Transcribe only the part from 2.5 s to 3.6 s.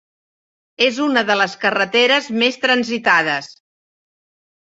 transitades.